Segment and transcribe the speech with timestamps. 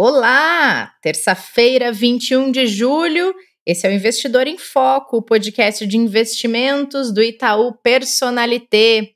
[0.00, 0.92] Olá!
[1.02, 3.34] Terça-feira, 21 de julho.
[3.66, 9.08] Esse é o Investidor em Foco, o podcast de investimentos do Itaú Personalité.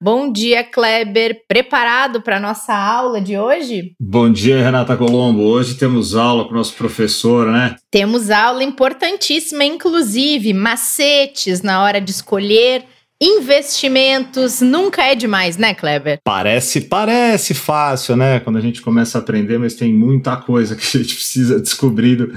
[0.00, 1.42] Bom dia, Kleber.
[1.46, 3.94] Preparado para a nossa aula de hoje?
[4.00, 5.42] Bom dia, Renata Colombo.
[5.42, 7.76] Hoje temos aula com o nosso professor, né?
[7.90, 12.86] Temos aula importantíssima, inclusive macetes na hora de escolher
[13.24, 16.18] Investimentos nunca é demais, né, Kleber?
[16.24, 18.40] Parece, parece fácil, né?
[18.40, 22.32] Quando a gente começa a aprender, mas tem muita coisa que a gente precisa descobrir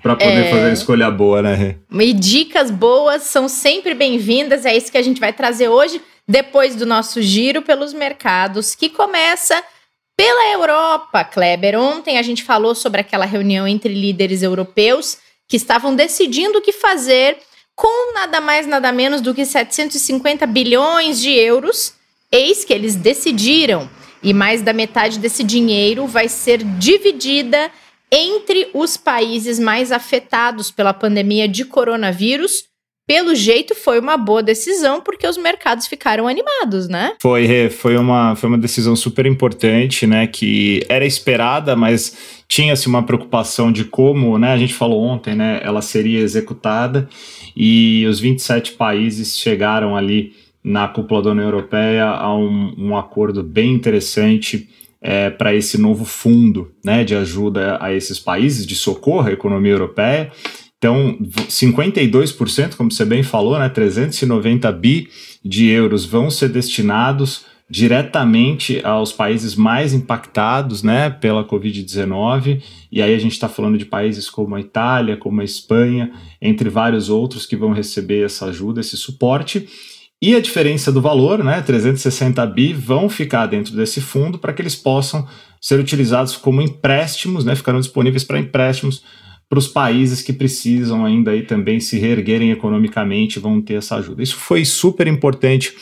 [0.00, 0.50] para poder é...
[0.50, 1.74] fazer a escolha boa, né?
[1.90, 6.76] E dicas boas são sempre bem-vindas, é isso que a gente vai trazer hoje, depois
[6.76, 9.60] do nosso giro pelos mercados, que começa
[10.16, 11.76] pela Europa, Kleber.
[11.76, 16.72] Ontem a gente falou sobre aquela reunião entre líderes europeus que estavam decidindo o que
[16.72, 17.38] fazer
[17.78, 21.94] com nada mais, nada menos do que 750 bilhões de euros.
[22.30, 23.88] Eis que eles decidiram,
[24.20, 27.70] e mais da metade desse dinheiro vai ser dividida
[28.10, 32.64] entre os países mais afetados pela pandemia de coronavírus
[33.08, 37.14] pelo jeito foi uma boa decisão porque os mercados ficaram animados, né?
[37.22, 40.26] Foi, foi uma, foi uma decisão super importante, né?
[40.26, 44.52] Que era esperada, mas tinha-se uma preocupação de como, né?
[44.52, 45.58] A gente falou ontem, né?
[45.64, 47.08] Ela seria executada
[47.56, 53.42] e os 27 países chegaram ali na cúpula da União Europeia a um, um acordo
[53.42, 54.68] bem interessante
[55.00, 59.72] é, para esse novo fundo né, de ajuda a esses países, de socorro à economia
[59.72, 60.30] europeia.
[60.78, 65.08] Então, 52%, como você bem falou, né, 390 bi
[65.44, 72.62] de euros vão ser destinados diretamente aos países mais impactados né, pela Covid-19.
[72.90, 76.10] E aí a gente está falando de países como a Itália, como a Espanha,
[76.40, 79.68] entre vários outros que vão receber essa ajuda, esse suporte.
[80.20, 84.62] E a diferença do valor, né, 360 bi, vão ficar dentro desse fundo para que
[84.62, 85.26] eles possam
[85.60, 89.02] ser utilizados como empréstimos, né, ficarão disponíveis para empréstimos
[89.48, 94.22] para os países que precisam ainda aí também se reerguerem economicamente vão ter essa ajuda.
[94.22, 95.72] Isso foi super importante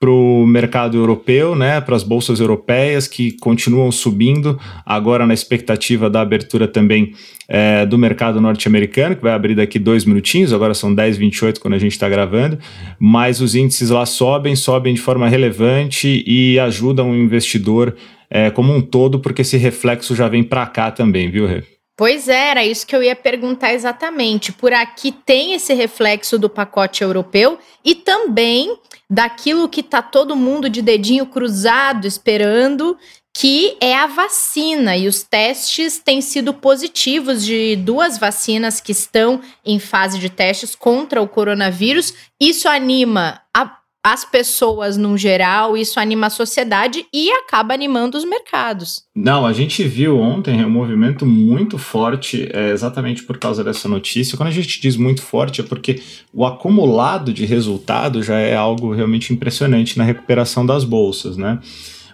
[0.00, 6.10] para o mercado europeu, né, para as bolsas europeias que continuam subindo, agora na expectativa
[6.10, 7.12] da abertura também
[7.48, 11.78] é, do mercado norte-americano, que vai abrir daqui dois minutinhos, agora são 10h28 quando a
[11.78, 12.58] gente está gravando,
[12.98, 17.94] mas os índices lá sobem, sobem de forma relevante e ajudam o investidor
[18.28, 21.73] é, como um todo, porque esse reflexo já vem para cá também, viu, Rê?
[21.96, 24.52] Pois é, era isso que eu ia perguntar exatamente.
[24.52, 28.76] Por aqui tem esse reflexo do pacote europeu e também
[29.08, 32.98] daquilo que está todo mundo de dedinho cruzado esperando,
[33.32, 34.96] que é a vacina.
[34.96, 40.74] E os testes têm sido positivos de duas vacinas que estão em fase de testes
[40.74, 42.12] contra o coronavírus.
[42.40, 48.24] Isso anima a as pessoas no geral, isso anima a sociedade e acaba animando os
[48.26, 49.02] mercados.
[49.14, 54.36] Não, a gente viu ontem um movimento muito forte, é, exatamente por causa dessa notícia.
[54.36, 56.02] Quando a gente diz muito forte, é porque
[56.34, 61.58] o acumulado de resultado já é algo realmente impressionante na recuperação das bolsas, né?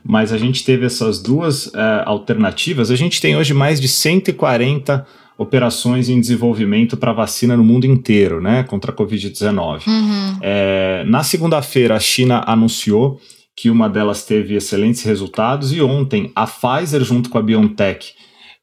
[0.04, 2.92] Mas a gente teve essas duas é, alternativas.
[2.92, 5.04] A gente tem hoje mais de 140
[5.40, 9.86] operações em desenvolvimento para vacina no mundo inteiro, né, contra a Covid-19.
[9.86, 10.38] Uhum.
[10.42, 13.18] É, na segunda-feira, a China anunciou
[13.56, 18.12] que uma delas teve excelentes resultados e ontem a Pfizer, junto com a BioNTech,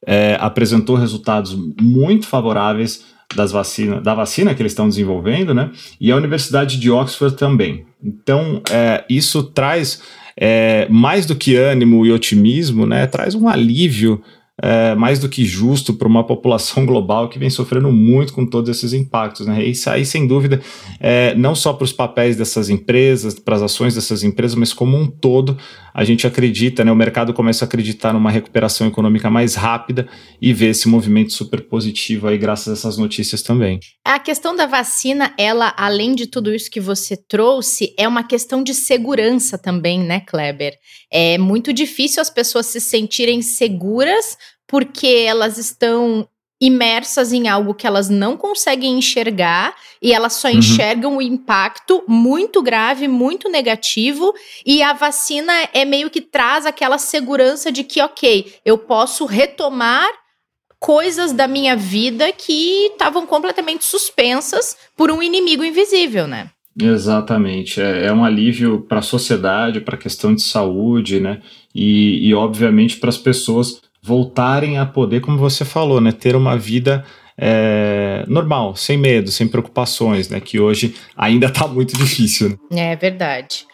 [0.06, 5.72] é, apresentou resultados muito favoráveis das vacina, da vacina que eles estão desenvolvendo, né?
[6.00, 7.86] E a Universidade de Oxford também.
[8.02, 10.00] Então, é, isso traz
[10.36, 13.04] é, mais do que ânimo e otimismo, né?
[13.08, 14.22] Traz um alívio
[14.62, 18.68] é, mais do que justo para uma população global que vem sofrendo muito com todos
[18.68, 19.46] esses impactos.
[19.46, 19.64] Né?
[19.64, 20.60] Isso aí, sem dúvida,
[21.00, 24.96] é, não só para os papéis dessas empresas, para as ações dessas empresas, mas como
[24.96, 25.56] um todo,
[25.94, 30.08] a gente acredita, né, o mercado começa a acreditar numa recuperação econômica mais rápida
[30.40, 33.80] e vê esse movimento super positivo aí, graças a essas notícias também.
[34.04, 38.62] A questão da vacina, ela, além de tudo isso que você trouxe, é uma questão
[38.62, 40.74] de segurança também, né, Kleber?
[41.12, 44.36] É muito difícil as pessoas se sentirem seguras
[44.68, 46.28] porque elas estão
[46.60, 50.58] imersas em algo que elas não conseguem enxergar e elas só uhum.
[50.58, 54.34] enxergam o impacto muito grave, muito negativo,
[54.66, 60.08] e a vacina é meio que traz aquela segurança de que, ok, eu posso retomar
[60.80, 66.50] coisas da minha vida que estavam completamente suspensas por um inimigo invisível, né?
[66.80, 67.80] Exatamente.
[67.80, 71.42] É, é um alívio para a sociedade, para a questão de saúde, né?
[71.74, 76.12] E, e obviamente, para as pessoas voltarem a poder, como você falou, né?
[76.12, 77.04] Ter uma vida
[77.36, 80.40] é, normal, sem medo, sem preocupações, né?
[80.40, 82.58] Que hoje ainda está muito difícil.
[82.70, 82.92] Né?
[82.92, 83.66] É verdade.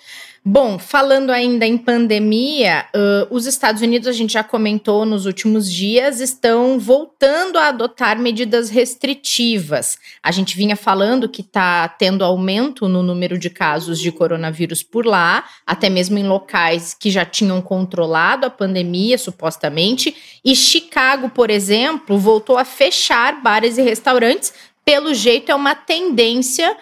[0.46, 5.72] Bom, falando ainda em pandemia, uh, os Estados Unidos, a gente já comentou nos últimos
[5.72, 9.96] dias, estão voltando a adotar medidas restritivas.
[10.22, 15.06] A gente vinha falando que está tendo aumento no número de casos de coronavírus por
[15.06, 20.14] lá, até mesmo em locais que já tinham controlado a pandemia, supostamente.
[20.44, 24.52] E Chicago, por exemplo, voltou a fechar bares e restaurantes.
[24.84, 26.76] Pelo jeito, é uma tendência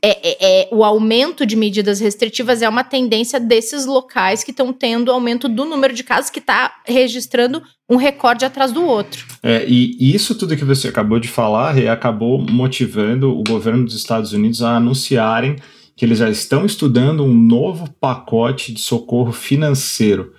[0.00, 4.72] é, é, é, o aumento de medidas restritivas é uma tendência desses locais que estão
[4.72, 7.60] tendo aumento do número de casos que está registrando
[7.90, 9.26] um recorde atrás do outro.
[9.42, 14.32] É, e isso tudo que você acabou de falar acabou motivando o governo dos Estados
[14.32, 15.56] Unidos a anunciarem
[15.96, 20.32] que eles já estão estudando um novo pacote de socorro financeiro.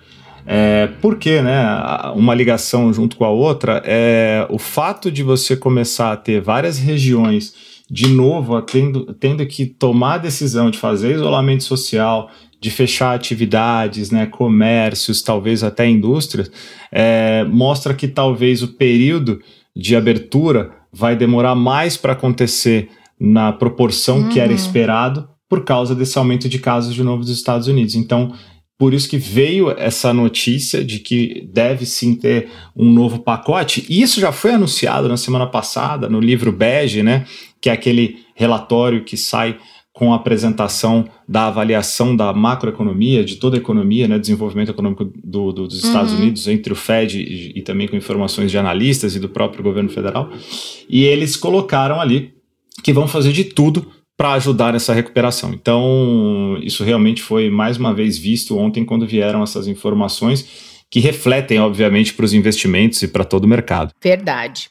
[0.46, 1.60] É, porque, né,
[2.14, 6.78] uma ligação junto com a outra é o fato de você começar a ter várias
[6.78, 12.30] regiões de novo, tendo, tendo que tomar a decisão de fazer isolamento social,
[12.60, 16.50] de fechar atividades, né, comércios, talvez até indústrias,
[16.90, 19.40] é, mostra que talvez o período
[19.74, 22.88] de abertura vai demorar mais para acontecer
[23.20, 24.28] na proporção uhum.
[24.30, 24.56] que era uhum.
[24.56, 27.94] esperado por causa desse aumento de casos de novo dos Estados Unidos.
[27.94, 28.32] Então,
[28.78, 33.86] por isso que veio essa notícia de que deve sim ter um novo pacote.
[33.88, 37.24] E isso já foi anunciado na semana passada no livro Bege, né?
[37.60, 39.58] Que é aquele relatório que sai
[39.96, 45.52] com a apresentação da avaliação da macroeconomia, de toda a economia, né, desenvolvimento econômico do,
[45.52, 46.18] do, dos Estados uhum.
[46.18, 49.88] Unidos, entre o Fed e, e também com informações de analistas e do próprio governo
[49.88, 50.30] federal.
[50.86, 52.34] E eles colocaram ali
[52.82, 55.52] que vão fazer de tudo para ajudar nessa recuperação.
[55.52, 61.58] Então, isso realmente foi mais uma vez visto ontem quando vieram essas informações que refletem,
[61.58, 63.92] obviamente, para os investimentos e para todo o mercado.
[64.02, 64.70] Verdade.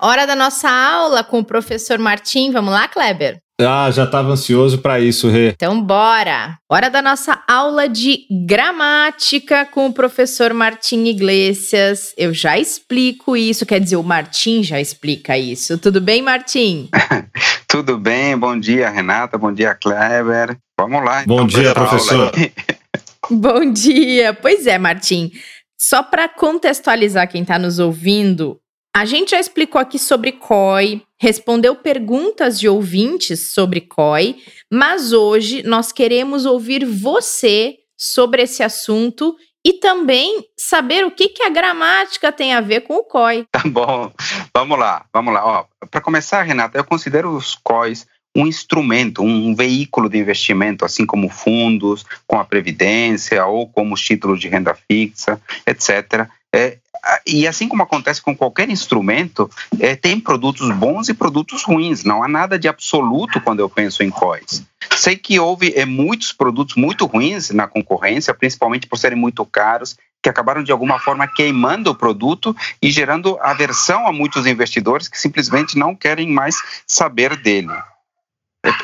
[0.00, 2.52] Hora da nossa aula com o professor Martim.
[2.52, 3.40] Vamos lá, Kleber?
[3.58, 5.48] Ah, já estava ansioso para isso, Rê.
[5.48, 6.58] Então, bora!
[6.70, 12.12] Hora da nossa aula de gramática com o professor Martim Iglesias.
[12.18, 15.78] Eu já explico isso, quer dizer, o Martim já explica isso.
[15.78, 16.90] Tudo bem, Martim?
[17.66, 20.58] Tudo bem, bom dia, Renata, bom dia, Kleber.
[20.78, 21.24] Vamos lá.
[21.26, 22.32] Bom então, dia, professor.
[23.30, 24.34] bom dia.
[24.34, 25.32] Pois é, Martim.
[25.80, 28.60] Só para contextualizar quem está nos ouvindo,
[28.94, 34.36] a gente já explicou aqui sobre COI, respondeu perguntas de ouvintes sobre COI,
[34.72, 39.36] mas hoje nós queremos ouvir você sobre esse assunto
[39.66, 43.46] e também saber o que, que a gramática tem a ver com o COI.
[43.50, 44.12] Tá bom,
[44.54, 45.64] vamos lá, vamos lá.
[45.90, 51.30] Para começar, Renata, eu considero os COIs um instrumento, um veículo de investimento, assim como
[51.30, 56.28] fundos, com a previdência ou como os títulos de renda fixa, etc.
[56.54, 56.78] É,
[57.26, 62.04] e assim como acontece com qualquer instrumento, é, tem produtos bons e produtos ruins.
[62.04, 64.64] Não há nada de absoluto quando eu penso em COIs.
[64.96, 69.96] Sei que houve é, muitos produtos muito ruins na concorrência, principalmente por serem muito caros,
[70.22, 75.20] que acabaram de alguma forma queimando o produto e gerando aversão a muitos investidores que
[75.20, 77.72] simplesmente não querem mais saber dele.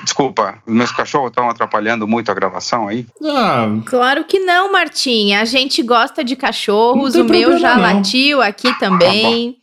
[0.03, 3.07] Desculpa, meus cachorros estão atrapalhando muito a gravação aí?
[3.25, 5.33] Ah, claro que não, Martim.
[5.33, 7.83] A gente gosta de cachorros, o meu já não.
[7.83, 9.57] latiu aqui também.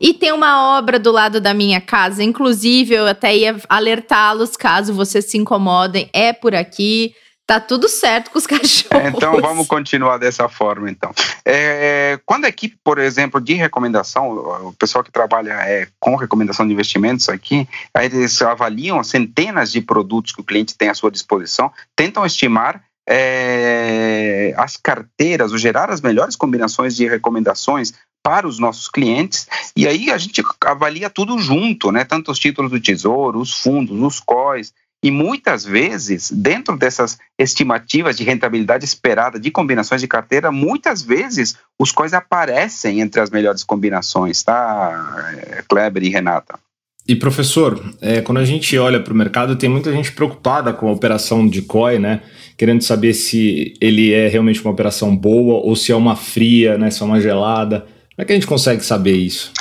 [0.00, 4.92] E tem uma obra do lado da minha casa, inclusive eu até ia alertá-los caso
[4.92, 6.10] vocês se incomodem.
[6.12, 7.14] É por aqui.
[7.46, 9.08] Tá tudo certo com os cachorros.
[9.14, 11.12] Então vamos continuar dessa forma, então.
[11.44, 14.30] É, quando a equipe, por exemplo, de recomendação,
[14.68, 17.68] o pessoal que trabalha é, com recomendação de investimentos aqui,
[18.00, 24.54] eles avaliam centenas de produtos que o cliente tem à sua disposição, tentam estimar é,
[24.56, 29.46] as carteiras, ou gerar as melhores combinações de recomendações para os nossos clientes,
[29.76, 32.04] e aí a gente avalia tudo junto, né?
[32.04, 34.72] Tanto os títulos do tesouro, os fundos, os COIs,
[35.04, 41.58] e muitas vezes, dentro dessas estimativas de rentabilidade esperada de combinações de carteira, muitas vezes
[41.78, 45.30] os quais aparecem entre as melhores combinações, tá,
[45.68, 46.58] Kleber e Renata?
[47.06, 50.88] E professor, é, quando a gente olha para o mercado, tem muita gente preocupada com
[50.88, 52.22] a operação de COI, né?
[52.56, 56.90] Querendo saber se ele é realmente uma operação boa ou se é uma fria, né?
[56.90, 57.80] Se é uma gelada.
[57.80, 59.52] Como é que a gente consegue saber isso?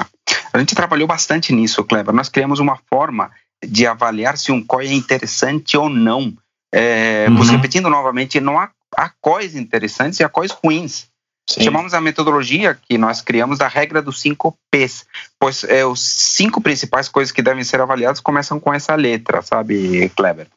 [0.54, 2.14] A gente trabalhou bastante nisso, Kleber.
[2.14, 3.30] Nós criamos uma forma
[3.68, 6.34] de avaliar se um COI é interessante ou não.
[6.74, 7.42] É, uhum.
[7.42, 11.08] Repetindo novamente, não há, há COIs interessantes e há COIs ruins.
[11.50, 11.62] Sim.
[11.62, 15.06] Chamamos a metodologia que nós criamos da regra dos cinco P's,
[15.38, 20.10] pois é, os cinco principais coisas que devem ser avaliadas começam com essa letra, sabe,
[20.16, 20.48] Kleber?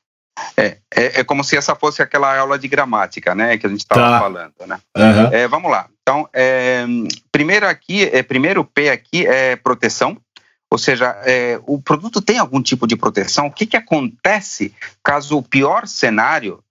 [0.56, 3.80] É, é, é, como se essa fosse aquela aula de gramática, né, que a gente
[3.80, 4.20] estava tá.
[4.20, 4.78] falando, né?
[4.96, 5.32] Uhum.
[5.32, 5.88] É, vamos lá.
[6.02, 6.84] Então, é,
[7.32, 10.16] primeiro aqui, é, primeiro P aqui é proteção,
[10.70, 13.46] ou seja, é, o produto tem algum tipo de proteção.
[13.46, 16.62] O que, que acontece caso o pior cenário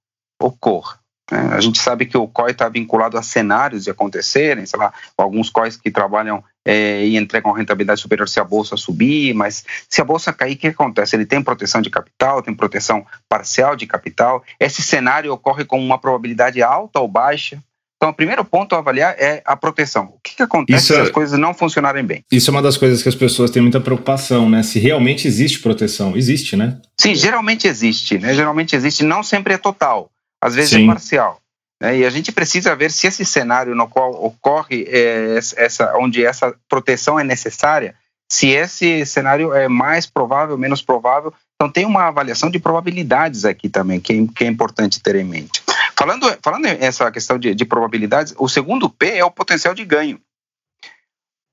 [0.42, 1.00] ocorra?
[1.32, 4.94] É, a gente sabe que o COI está vinculado a cenários de acontecerem, sei lá,
[5.18, 10.02] alguns COIs que trabalham é, e entregam rentabilidade superior se a bolsa subir, mas se
[10.02, 11.16] a bolsa cair, o que acontece?
[11.16, 14.44] Ele tem proteção de capital, tem proteção parcial de capital.
[14.60, 17.60] Esse cenário ocorre com uma probabilidade alta ou baixa.
[17.98, 20.14] Então, o primeiro ponto a avaliar é a proteção.
[20.16, 22.24] O que, que acontece se as é, coisas não funcionarem bem?
[22.32, 24.64] Isso é uma das coisas que as pessoas têm muita preocupação, né?
[24.64, 26.16] Se realmente existe proteção.
[26.16, 26.78] Existe, né?
[27.00, 28.34] Sim, geralmente existe, né?
[28.34, 30.12] Geralmente existe, não sempre é total
[30.46, 30.84] às vezes é Sim.
[30.84, 31.42] é parcial.
[31.82, 31.98] Né?
[32.00, 36.54] E a gente precisa ver se esse cenário no qual ocorre é, essa, onde essa
[36.70, 37.96] proteção é necessária,
[38.32, 41.34] se esse cenário é mais provável, menos provável.
[41.56, 45.24] Então tem uma avaliação de probabilidades aqui também, que é, que é importante ter em
[45.24, 45.64] mente.
[45.98, 50.20] Falando, falando essa questão de, de probabilidades, o segundo P é o potencial de ganho.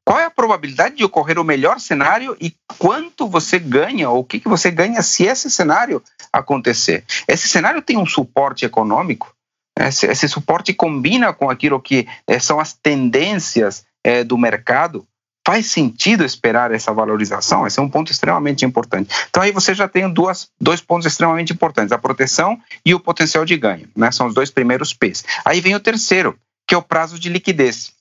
[0.05, 4.25] Qual é a probabilidade de ocorrer o melhor cenário e quanto você ganha, ou o
[4.25, 7.05] que, que você ganha se esse cenário acontecer?
[7.29, 9.33] Esse cenário tem um suporte econômico,
[9.79, 15.07] esse, esse suporte combina com aquilo que é, são as tendências é, do mercado.
[15.45, 17.67] Faz sentido esperar essa valorização?
[17.67, 19.13] Esse é um ponto extremamente importante.
[19.29, 23.45] Então, aí você já tem duas, dois pontos extremamente importantes: a proteção e o potencial
[23.45, 23.89] de ganho.
[23.97, 24.11] Né?
[24.13, 25.25] São os dois primeiros P's.
[25.45, 27.93] Aí vem o terceiro, que é o prazo de liquidez.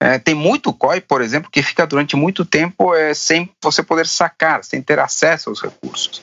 [0.00, 4.06] É, tem muito COI, por exemplo, que fica durante muito tempo é, sem você poder
[4.06, 6.22] sacar, sem ter acesso aos recursos.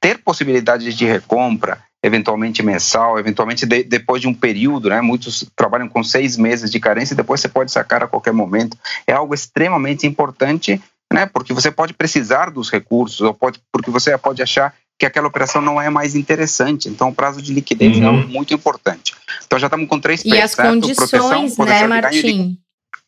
[0.00, 5.00] Ter possibilidades de recompra, eventualmente mensal, eventualmente de, depois de um período, né?
[5.00, 8.78] Muitos trabalham com seis meses de carência e depois você pode sacar a qualquer momento.
[9.06, 10.80] É algo extremamente importante,
[11.12, 11.26] né?
[11.26, 15.60] Porque você pode precisar dos recursos ou pode, porque você pode achar que aquela operação
[15.60, 16.88] não é mais interessante.
[16.88, 18.02] Então, o prazo de liquidez uhum.
[18.02, 19.14] é algo muito importante.
[19.44, 20.70] Então, já estamos com três E as certo?
[20.70, 22.58] condições, Proteção, né, Martim?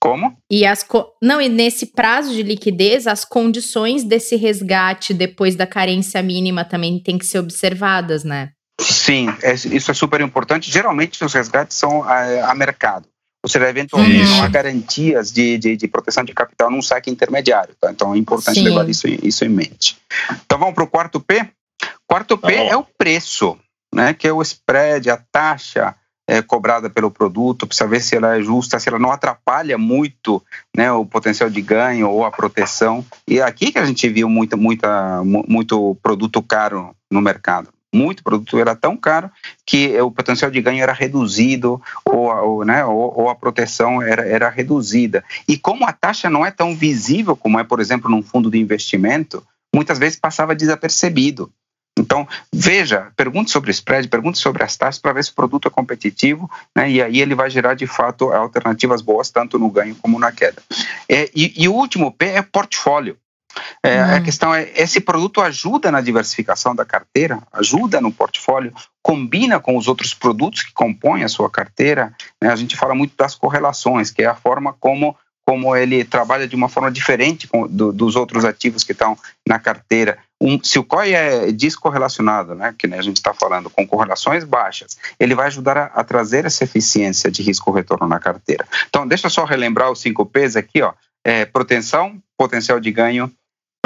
[0.01, 0.37] Como?
[0.51, 0.87] E as
[1.21, 7.01] não e nesse prazo de liquidez, as condições desse resgate depois da carência mínima também
[7.01, 8.51] têm que ser observadas, né?
[8.81, 10.71] Sim, é, isso é super importante.
[10.71, 13.09] Geralmente os resgates são a, a mercado.
[13.43, 17.75] Ou seja, eventualmente não há garantias de, de, de, proteção de capital num saque intermediário.
[17.81, 17.91] Tá?
[17.91, 18.65] Então é importante Sim.
[18.65, 19.97] levar isso, isso em mente.
[20.45, 21.49] Então vamos para o quarto P.
[22.07, 23.57] Quarto P é o preço,
[23.95, 24.13] né?
[24.13, 25.95] que é o spread, a taxa
[26.29, 30.43] é, cobrada pelo produto, precisa ver se ela é justa, se ela não atrapalha muito
[30.77, 33.05] né, o potencial de ganho ou a proteção.
[33.27, 37.71] E é aqui que a gente viu muita, muita, muito produto caro no mercado.
[37.95, 39.31] Muito produto era tão caro
[39.65, 44.27] que o potencial de ganho era reduzido ou, ou, né, ou, ou a proteção era,
[44.27, 45.25] era reduzida.
[45.49, 48.59] E como a taxa não é tão visível como é, por exemplo, num fundo de
[48.59, 49.43] investimento,
[49.75, 51.51] muitas vezes passava desapercebido.
[51.99, 55.71] Então, veja, pergunte sobre spread, pergunte sobre as taxas para ver se o produto é
[55.71, 60.19] competitivo, né, e aí ele vai gerar de fato alternativas boas, tanto no ganho como
[60.19, 60.63] na queda.
[61.09, 63.17] É, e, e, o último P é portfólio.
[63.83, 64.23] É, A hum.
[64.23, 68.73] questão é: esse produto ajuda na diversificação da carteira, ajuda no portfólio,
[69.03, 72.13] combina com os outros produtos que compõem a sua carteira.
[72.43, 72.51] Né?
[72.51, 75.17] A gente fala muito das correlações, que é a forma como
[75.49, 79.17] como ele trabalha de uma forma diferente com, do, dos outros ativos que estão
[79.49, 80.19] na carteira.
[80.39, 84.45] Um, se o COI é descorrelacionado, né, que né, a gente está falando, com correlações
[84.45, 88.67] baixas, ele vai ajudar a, a, trazer essa eficiência de risco-retorno na carteira.
[88.91, 90.93] Então, deixa eu só relembrar os cinco P's aqui, ó.
[91.25, 93.33] É, proteção, potencial de ganho,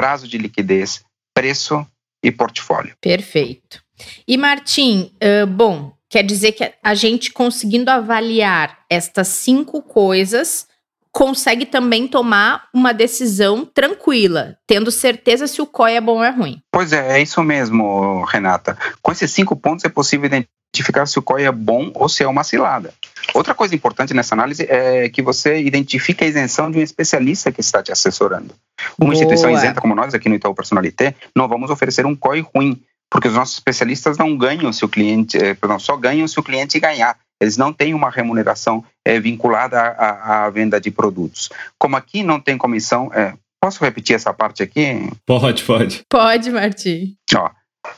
[0.02, 1.86] prazo de liquidez, preço
[2.24, 2.96] e portfólio.
[3.00, 3.80] Perfeito.
[4.26, 10.66] E Martim, uh, bom, quer dizer que a gente conseguindo avaliar estas cinco coisas,
[11.12, 16.30] consegue também tomar uma decisão tranquila, tendo certeza se o COI é bom ou é
[16.30, 16.60] ruim.
[16.72, 18.76] Pois é, é isso mesmo, Renata.
[19.00, 22.26] Com esses cinco pontos é possível identificar se o COI é bom ou se é
[22.26, 22.92] uma cilada.
[23.34, 27.60] Outra coisa importante nessa análise é que você identifique a isenção de um especialista que
[27.60, 28.52] está te assessorando.
[28.98, 29.14] Uma Boa.
[29.14, 32.80] instituição isenta como nós aqui no Itaú Personalité, não vamos oferecer um COI ruim,
[33.10, 36.42] porque os nossos especialistas não ganham se o cliente, eh, perdão, só ganham se o
[36.42, 37.16] cliente ganhar.
[37.40, 41.50] Eles não têm uma remuneração é, vinculada à, à, venda de produtos.
[41.76, 45.10] Como aqui não tem comissão, é, posso repetir essa parte aqui?
[45.26, 46.04] Pode, pode.
[46.08, 47.16] Pode, Martim.
[47.34, 47.50] Ó,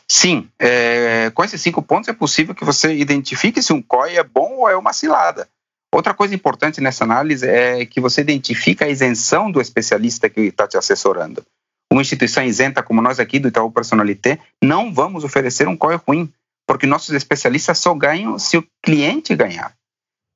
[0.08, 4.24] sim, é, com esses cinco pontos é possível que você identifique se um COI é
[4.24, 5.46] bom ou é uma cilada.
[5.94, 10.66] Outra coisa importante nessa análise é que você identifica a isenção do especialista que está
[10.66, 11.44] te assessorando.
[11.92, 16.28] Uma instituição isenta como nós aqui do Itaú Personalité, não vamos oferecer um COI ruim
[16.66, 19.72] porque nossos especialistas só ganham se o cliente ganhar.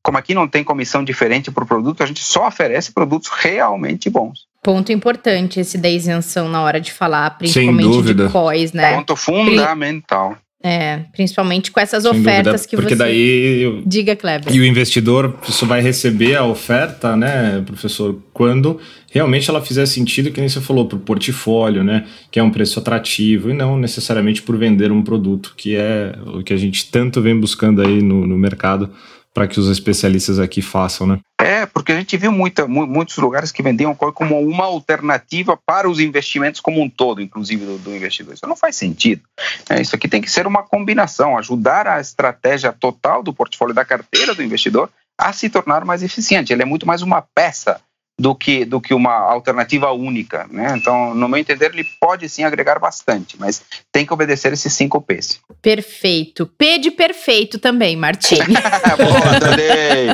[0.01, 4.47] como aqui não tem comissão diferente por produto, a gente só oferece produtos realmente bons.
[4.63, 8.95] Ponto importante esse da isenção na hora de falar, principalmente de COIs, né?
[8.95, 10.39] Ponto fundamental.
[10.63, 12.99] É, principalmente com essas Sem ofertas dúvida, que porque você...
[12.99, 13.83] daí...
[13.87, 14.53] Diga, Kleber.
[14.53, 18.81] E o investidor só vai receber a oferta, né, professor, quando
[19.13, 22.51] realmente ela fizer sentido, que nem você falou, para o portfólio, né, que é um
[22.51, 26.91] preço atrativo, e não necessariamente por vender um produto, que é o que a gente
[26.91, 28.91] tanto vem buscando aí no, no mercado
[29.39, 31.21] para que os especialistas aqui façam, né?
[31.41, 35.89] É, porque a gente viu muita, muitos lugares que vendiam COI como uma alternativa para
[35.89, 38.35] os investimentos como um todo, inclusive do, do investidor.
[38.35, 39.23] Isso não faz sentido.
[39.71, 43.85] É, isso aqui tem que ser uma combinação, ajudar a estratégia total do portfólio da
[43.85, 46.53] carteira do investidor a se tornar mais eficiente.
[46.53, 47.81] Ele é muito mais uma peça
[48.19, 50.47] do que, do que uma alternativa única.
[50.51, 50.75] Né?
[50.77, 55.01] Então, no meu entender, ele pode sim agregar bastante, mas tem que obedecer esses cinco
[55.01, 55.41] P's.
[55.63, 56.45] Perfeito.
[56.47, 58.39] P de perfeito também, Martim.
[58.99, 60.09] Boa, adorei.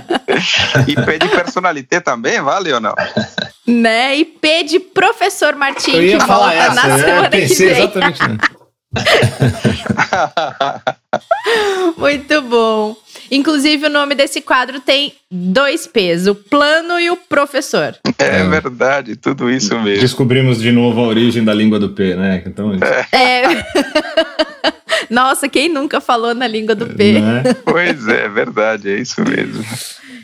[0.86, 2.94] E P de personalité também, vale ou não?
[3.66, 4.16] Né?
[4.16, 6.98] E P de professor Martim, Eu ia que falar volta essa, na né?
[6.98, 7.68] semana que vem.
[7.68, 8.20] exatamente.
[11.96, 12.96] Muito bom.
[13.34, 17.96] Inclusive, o nome desse quadro tem dois P's: o plano e o professor.
[18.16, 18.44] É, é.
[18.44, 20.00] verdade, tudo isso mesmo.
[20.00, 22.44] Descobrimos de novo a origem da língua do P, né?
[22.46, 22.72] Então,
[23.12, 23.16] é.
[23.16, 23.42] é.
[25.10, 27.20] Nossa, quem nunca falou na língua do P?
[27.20, 27.42] Né?
[27.64, 29.64] Pois é, verdade, é isso mesmo.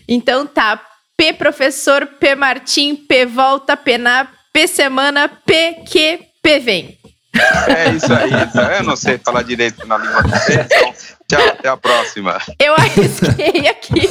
[0.06, 0.80] Então tá,
[1.16, 6.98] P professor, P Martim, P volta, P na, P semana, P que, P vem.
[7.68, 8.30] É isso aí,
[8.78, 10.94] eu não sei falar direito na língua do P, então
[11.30, 12.38] Tchau, até a próxima.
[12.58, 14.08] Eu arrisquei aqui.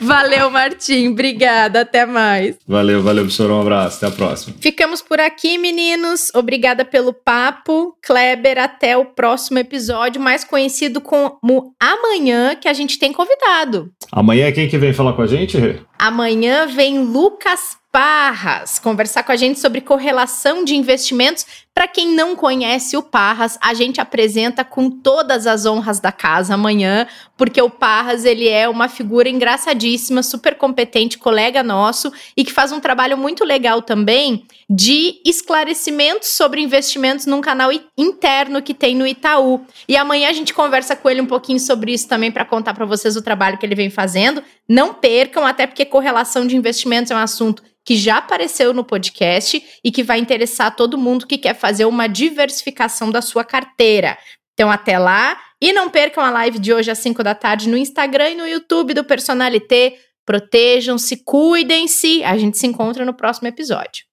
[0.00, 1.08] Valeu, Martim.
[1.08, 1.82] Obrigada.
[1.82, 2.56] Até mais.
[2.66, 3.50] Valeu, valeu, professor.
[3.50, 3.98] Um abraço.
[3.98, 4.56] Até a próxima.
[4.60, 6.32] Ficamos por aqui, meninos.
[6.34, 7.96] Obrigada pelo papo.
[8.02, 13.92] Kleber, até o próximo episódio, mais conhecido como Amanhã, que a gente tem convidado.
[14.10, 15.76] Amanhã quem que vem falar com a gente, Rê?
[15.98, 21.46] Amanhã vem Lucas Parras conversar com a gente sobre correlação de investimentos.
[21.76, 26.54] Para quem não conhece o Parras, a gente apresenta com todas as honras da casa
[26.54, 32.50] amanhã, porque o Parras ele é uma figura engraçadíssima, super competente, colega nosso e que
[32.50, 38.94] faz um trabalho muito legal também de esclarecimentos sobre investimentos num canal interno que tem
[38.94, 39.60] no Itaú.
[39.86, 42.86] E amanhã a gente conversa com ele um pouquinho sobre isso também para contar para
[42.86, 44.42] vocês o trabalho que ele vem fazendo.
[44.66, 49.64] Não percam, até porque correlação de investimentos é um assunto que já apareceu no podcast
[49.82, 54.16] e que vai interessar todo mundo que quer fazer uma diversificação da sua carteira.
[54.54, 55.36] Então, até lá.
[55.60, 58.46] E não percam a live de hoje às 5 da tarde no Instagram e no
[58.46, 59.96] YouTube do Personalité.
[60.24, 62.22] Protejam-se, cuidem-se.
[62.22, 64.04] A gente se encontra no próximo episódio.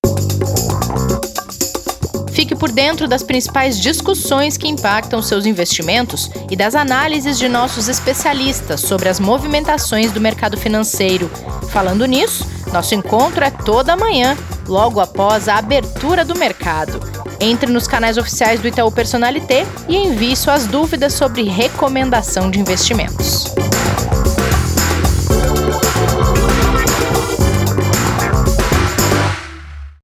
[2.32, 7.88] Fique por dentro das principais discussões que impactam seus investimentos e das análises de nossos
[7.88, 11.30] especialistas sobre as movimentações do mercado financeiro.
[11.72, 14.36] Falando nisso, nosso encontro é toda manhã,
[14.68, 17.23] logo após a abertura do mercado.
[17.40, 23.54] Entre nos canais oficiais do Itaú Personalité e envie suas dúvidas sobre recomendação de investimentos.